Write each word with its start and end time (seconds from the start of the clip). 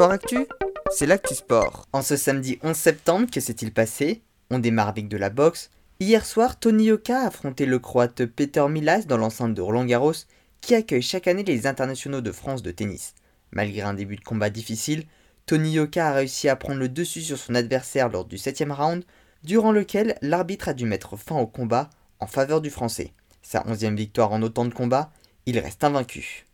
Sport 0.00 0.12
Actu, 0.12 0.46
c'est 0.90 1.04
l'actu 1.04 1.34
sport. 1.34 1.86
En 1.92 2.00
ce 2.00 2.16
samedi 2.16 2.58
11 2.62 2.74
septembre, 2.74 3.30
que 3.30 3.38
s'est-il 3.38 3.70
passé? 3.70 4.22
On 4.48 4.58
démarre 4.58 4.88
avec 4.88 5.08
de 5.08 5.18
la 5.18 5.28
boxe. 5.28 5.68
Hier 5.98 6.24
soir, 6.24 6.58
Tony 6.58 6.84
Yoka 6.84 7.20
a 7.20 7.26
affronté 7.26 7.66
le 7.66 7.78
croate 7.78 8.24
Peter 8.24 8.66
Milas 8.66 9.02
dans 9.02 9.18
l'enceinte 9.18 9.52
de 9.52 9.60
Roland 9.60 9.84
Garros, 9.84 10.14
qui 10.62 10.74
accueille 10.74 11.02
chaque 11.02 11.26
année 11.26 11.42
les 11.42 11.66
internationaux 11.66 12.22
de 12.22 12.32
France 12.32 12.62
de 12.62 12.70
tennis. 12.70 13.14
Malgré 13.52 13.82
un 13.82 13.92
début 13.92 14.16
de 14.16 14.24
combat 14.24 14.48
difficile, 14.48 15.04
Tony 15.44 15.72
Yoka 15.72 16.08
a 16.08 16.14
réussi 16.14 16.48
à 16.48 16.56
prendre 16.56 16.80
le 16.80 16.88
dessus 16.88 17.20
sur 17.20 17.36
son 17.36 17.54
adversaire 17.54 18.08
lors 18.08 18.24
du 18.24 18.38
7 18.38 18.64
round, 18.70 19.04
durant 19.44 19.70
lequel 19.70 20.16
l'arbitre 20.22 20.70
a 20.70 20.72
dû 20.72 20.86
mettre 20.86 21.18
fin 21.18 21.36
au 21.36 21.46
combat 21.46 21.90
en 22.20 22.26
faveur 22.26 22.62
du 22.62 22.70
français. 22.70 23.12
Sa 23.42 23.60
11e 23.64 23.96
victoire 23.96 24.32
en 24.32 24.40
autant 24.40 24.64
de 24.64 24.72
combats, 24.72 25.12
il 25.44 25.58
reste 25.58 25.84
invaincu. 25.84 26.46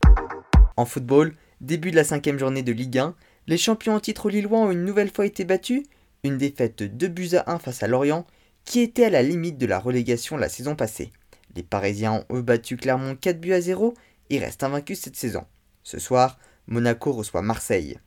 En 0.77 0.85
football, 0.85 1.37
début 1.61 1.93
de 1.93 1.97
la 1.97 2.03
cinquième 2.03 2.41
journée 2.41 2.65
de 2.65 2.73
Ligue 2.73 2.99
1, 2.99 3.15
les 3.47 3.59
champions 3.59 3.95
en 3.95 4.01
titre 4.01 4.29
lillois 4.29 4.59
ont 4.59 4.71
une 4.71 4.85
nouvelle 4.85 5.11
fois 5.11 5.27
été 5.27 5.45
battus, 5.45 5.83
une 6.25 6.39
défaite 6.39 6.79
de 6.79 6.87
2 6.87 7.09
buts 7.09 7.35
à 7.37 7.53
1 7.53 7.59
face 7.59 7.83
à 7.83 7.87
Lorient, 7.87 8.27
qui 8.65 8.81
était 8.81 9.05
à 9.05 9.11
la 9.11 9.23
limite 9.23 9.59
de 9.59 9.67
la 9.67 9.79
relégation 9.79 10.37
la 10.37 10.49
saison 10.49 10.75
passée. 10.75 11.13
Les 11.55 11.63
Parisiens 11.63 12.25
ont 12.29 12.37
eux 12.37 12.43
battu 12.43 12.77
Clermont 12.77 13.15
4 13.15 13.41
buts 13.41 13.53
à 13.53 13.61
0 13.61 13.95
et 14.31 14.39
restent 14.39 14.65
invaincus 14.65 15.01
cette 15.01 15.17
saison. 15.17 15.45
Ce 15.85 15.99
soir, 15.99 16.39
Monaco 16.67 17.13
reçoit 17.13 17.43
Marseille. 17.43 17.99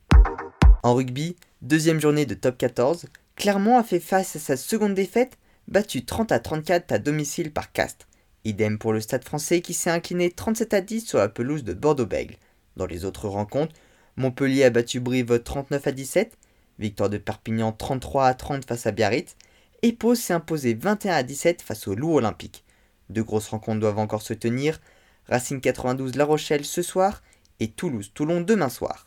En 0.82 0.94
rugby, 0.94 1.36
deuxième 1.62 2.00
journée 2.00 2.26
de 2.26 2.34
top 2.34 2.58
14, 2.58 3.06
Clermont 3.36 3.78
a 3.78 3.82
fait 3.82 4.00
face 4.00 4.36
à 4.36 4.38
sa 4.38 4.56
seconde 4.58 4.94
défaite, 4.94 5.38
battu 5.66 6.04
30 6.04 6.32
à 6.32 6.38
34 6.38 6.92
à 6.92 6.98
domicile 6.98 7.52
par 7.52 7.72
Castres. 7.72 8.06
Idem 8.44 8.78
pour 8.78 8.92
le 8.92 9.00
Stade 9.00 9.24
français 9.24 9.62
qui 9.62 9.72
s'est 9.72 9.90
incliné 9.90 10.30
37 10.30 10.74
à 10.74 10.80
10 10.80 11.06
sur 11.06 11.18
la 11.18 11.28
pelouse 11.28 11.64
de 11.64 11.72
Bordeaux-Bègle. 11.72 12.36
Dans 12.76 12.86
les 12.86 13.04
autres 13.04 13.28
rencontres, 13.28 13.74
Montpellier 14.20 14.64
a 14.64 14.70
battu 14.70 15.00
Brive 15.00 15.42
39 15.42 15.86
à 15.86 15.92
17, 15.92 16.36
victoire 16.78 17.08
de 17.08 17.16
Perpignan 17.16 17.72
33 17.72 18.26
à 18.26 18.34
30 18.34 18.66
face 18.66 18.86
à 18.86 18.90
Biarritz, 18.90 19.34
et 19.80 19.94
Pau 19.94 20.14
s'est 20.14 20.34
imposé 20.34 20.74
21 20.74 21.14
à 21.14 21.22
17 21.22 21.62
face 21.62 21.88
au 21.88 21.94
Loup 21.94 22.16
Olympique. 22.16 22.62
Deux 23.08 23.24
grosses 23.24 23.48
rencontres 23.48 23.80
doivent 23.80 23.98
encore 23.98 24.20
se 24.20 24.34
tenir, 24.34 24.78
Racing 25.26 25.62
92 25.62 26.16
La 26.16 26.26
Rochelle 26.26 26.66
ce 26.66 26.82
soir 26.82 27.22
et 27.60 27.68
Toulouse 27.68 28.12
Toulon 28.12 28.42
demain 28.42 28.68
soir. 28.68 29.06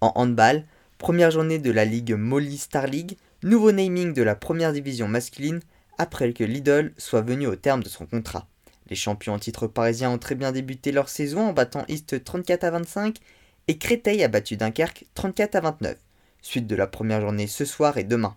En 0.00 0.10
handball, 0.16 0.64
première 0.98 1.30
journée 1.30 1.60
de 1.60 1.70
la 1.70 1.84
Ligue 1.84 2.14
Molly 2.14 2.58
Star 2.58 2.88
League, 2.88 3.16
nouveau 3.44 3.70
naming 3.70 4.12
de 4.12 4.24
la 4.24 4.34
première 4.34 4.72
division 4.72 5.06
masculine 5.06 5.60
après 5.98 6.32
que 6.32 6.42
Lidl 6.42 6.92
soit 6.98 7.22
venu 7.22 7.46
au 7.46 7.54
terme 7.54 7.84
de 7.84 7.88
son 7.88 8.06
contrat. 8.06 8.48
Les 8.90 8.96
champions 8.96 9.34
en 9.34 9.38
titre 9.38 9.68
parisiens 9.68 10.10
ont 10.10 10.18
très 10.18 10.34
bien 10.34 10.50
débuté 10.50 10.90
leur 10.90 11.08
saison 11.08 11.46
en 11.48 11.52
battant 11.52 11.84
East 11.86 12.24
34 12.24 12.64
à 12.64 12.70
25 12.72 13.20
et 13.68 13.78
Créteil 13.78 14.22
a 14.22 14.28
battu 14.28 14.56
Dunkerque 14.56 15.06
34 15.14 15.56
à 15.56 15.60
29. 15.60 15.96
Suite 16.40 16.68
de 16.68 16.76
la 16.76 16.86
première 16.86 17.20
journée 17.20 17.48
ce 17.48 17.64
soir 17.64 17.98
et 17.98 18.04
demain. 18.04 18.36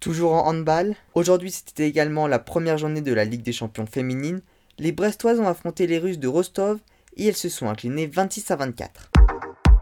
Toujours 0.00 0.34
en 0.34 0.46
handball, 0.46 0.96
aujourd'hui 1.14 1.50
c'était 1.50 1.88
également 1.88 2.26
la 2.26 2.38
première 2.38 2.76
journée 2.76 3.00
de 3.00 3.14
la 3.14 3.24
Ligue 3.24 3.42
des 3.42 3.54
champions 3.54 3.86
féminines. 3.86 4.42
Les 4.78 4.92
Brestoises 4.92 5.40
ont 5.40 5.48
affronté 5.48 5.86
les 5.86 5.98
Russes 5.98 6.18
de 6.18 6.28
Rostov 6.28 6.78
et 7.16 7.26
elles 7.26 7.36
se 7.36 7.48
sont 7.48 7.68
inclinées 7.68 8.06
26 8.06 8.50
à 8.50 8.56
24. 8.56 9.10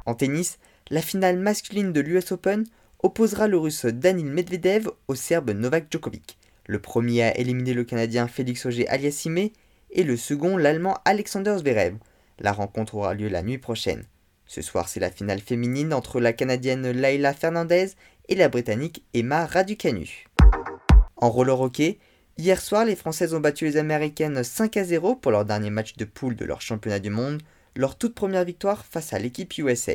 En 0.07 0.15
tennis, 0.15 0.59
la 0.91 1.03
finale 1.03 1.41
masculine 1.41 1.93
de 1.93 2.01
l'US 2.01 2.31
Open 2.31 2.65
opposera 3.03 3.49
le 3.49 3.59
russe 3.59 3.87
Danil 3.87 4.27
Medvedev 4.27 4.89
au 5.09 5.17
serbe 5.17 5.51
Novak 5.51 5.87
Djokovic. 5.91 6.39
Le 6.67 6.81
premier 6.81 7.25
a 7.25 7.37
éliminé 7.37 7.75
le 7.75 7.83
canadien 7.83 8.29
Félix 8.29 8.65
Auger 8.67 8.87
Aliassime 8.87 9.49
et 9.91 10.05
le 10.05 10.17
second 10.17 10.57
l'allemand 10.57 10.99
Alexander 11.05 11.57
Zverev. 11.59 11.97
La 12.39 12.53
rencontre 12.53 12.95
aura 12.95 13.15
lieu 13.15 13.29
la 13.29 13.43
nuit 13.43 13.59
prochaine. 13.59 14.05
Ce 14.55 14.61
soir, 14.61 14.87
c'est 14.87 15.01
la 15.01 15.11
finale 15.11 15.41
féminine 15.41 15.95
entre 15.95 16.21
la 16.21 16.35
canadienne 16.35 16.91
Laila 16.91 17.33
Fernandez 17.33 17.93
et 18.29 18.35
la 18.35 18.51
britannique 18.51 19.03
Emma 19.15 19.47
Raducanu. 19.47 20.27
En 21.17 21.31
roller 21.31 21.59
hockey, 21.59 21.99
hier 22.37 22.61
soir, 22.61 22.85
les 22.85 22.95
Françaises 22.95 23.33
ont 23.33 23.41
battu 23.41 23.65
les 23.65 23.79
Américaines 23.79 24.45
5 24.45 24.77
à 24.77 24.85
0 24.85 25.17
pour 25.17 25.33
leur 25.33 25.47
dernier 25.47 25.71
match 25.71 25.97
de 25.97 26.05
poule 26.05 26.37
de 26.37 26.45
leur 26.45 26.61
championnat 26.61 26.99
du 26.99 27.09
monde, 27.09 27.41
leur 27.77 27.97
toute 27.97 28.15
première 28.15 28.45
victoire 28.45 28.85
face 28.85 29.15
à 29.15 29.19
l'équipe 29.19 29.57
USA. 29.57 29.95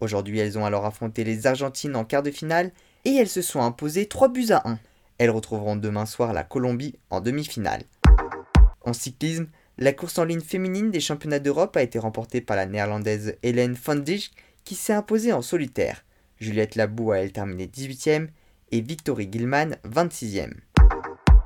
Aujourd'hui, 0.00 0.38
elles 0.38 0.56
ont 0.56 0.64
alors 0.64 0.86
affronté 0.86 1.24
les 1.24 1.48
Argentines 1.48 1.96
en 1.96 2.04
quart 2.04 2.22
de 2.22 2.30
finale 2.30 2.70
et 3.04 3.16
elles 3.16 3.28
se 3.28 3.42
sont 3.42 3.62
imposées 3.62 4.06
3 4.06 4.28
buts 4.28 4.52
à 4.52 4.62
1. 4.64 4.78
Elles 5.18 5.30
retrouveront 5.30 5.74
demain 5.74 6.06
soir 6.06 6.32
la 6.32 6.44
Colombie 6.44 6.94
en 7.10 7.20
demi-finale. 7.20 7.82
En 8.82 8.92
cyclisme, 8.92 9.48
la 9.78 9.92
course 9.92 10.18
en 10.18 10.24
ligne 10.24 10.40
féminine 10.40 10.90
des 10.90 11.00
championnats 11.00 11.38
d'Europe 11.38 11.76
a 11.76 11.82
été 11.82 12.00
remportée 12.00 12.40
par 12.40 12.56
la 12.56 12.66
néerlandaise 12.66 13.36
Hélène 13.44 13.76
van 13.80 13.94
Dijk 13.94 14.32
qui 14.64 14.74
s'est 14.74 14.92
imposée 14.92 15.32
en 15.32 15.40
solitaire. 15.40 16.04
Juliette 16.40 16.74
Labou 16.74 17.12
a 17.12 17.18
elle 17.18 17.32
terminé 17.32 17.66
18ème 17.66 18.28
et 18.72 18.80
Victory 18.80 19.28
Gilman 19.30 19.76
26ème. 19.88 20.54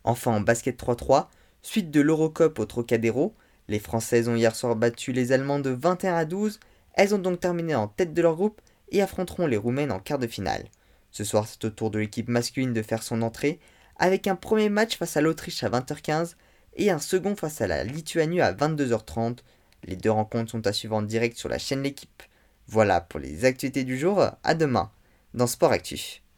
Enfin 0.05 0.33
en 0.33 0.41
basket 0.41 0.83
3-3, 0.83 1.27
suite 1.61 1.91
de 1.91 2.01
l'Eurocup 2.01 2.59
au 2.59 2.65
Trocadéro, 2.65 3.35
les 3.69 3.79
Françaises 3.79 4.29
ont 4.29 4.35
hier 4.35 4.57
soir 4.57 4.77
battu 4.77 5.13
les 5.13 5.33
Allemandes 5.33 5.63
de 5.63 5.71
21 5.71 6.15
à 6.15 6.25
12, 6.25 6.59
elles 6.95 7.15
ont 7.15 7.19
donc 7.19 7.39
terminé 7.39 7.75
en 7.75 7.87
tête 7.87 8.15
de 8.15 8.23
leur 8.23 8.35
groupe 8.35 8.63
et 8.91 9.03
affronteront 9.03 9.47
les 9.47 9.59
Roumaines 9.59 9.93
en 9.93 10.01
quart 10.01 10.19
de 10.19 10.27
finale. 10.27 10.65
Ce 11.11 11.23
soir 11.23 11.47
c'est 11.47 11.65
au 11.67 11.71
tour 11.71 11.91
de 11.91 11.99
l'équipe 11.99 12.29
masculine 12.29 12.73
de 12.73 12.83
faire 12.83 13.03
son 13.03 13.21
entrée, 13.21 13.61
avec 13.97 14.27
un 14.27 14.37
premier 14.37 14.71
match 14.71 14.97
face 14.97 15.19
à 15.19 15.21
l'Autriche 15.21 15.63
à 15.63 15.69
20h15 15.69 16.35
et 16.75 16.91
un 16.91 16.99
second 16.99 17.37
face 17.37 17.61
à 17.61 17.67
la 17.67 17.85
Lituanie 17.85 18.41
à 18.41 18.53
22h30. 18.53 19.39
Les 19.85 19.97
deux 19.97 20.11
rencontres 20.11 20.53
sont 20.53 20.67
à 20.67 20.73
suivre 20.73 20.97
en 20.97 21.03
direct 21.03 21.37
sur 21.37 21.49
la 21.49 21.59
chaîne 21.59 21.83
L'équipe. 21.83 22.23
Voilà 22.69 23.01
pour 23.01 23.21
les 23.21 23.45
actualités 23.45 23.85
du 23.85 23.99
jour, 23.99 24.25
à 24.43 24.55
demain 24.55 24.91
dans 25.35 25.47
Sport 25.47 25.73
Actif. 25.73 26.23